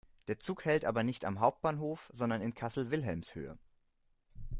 [0.27, 3.59] Der Zug hält aber nicht am Hauptbahnhof, sondern in Kassel-Wilhelmshöhe.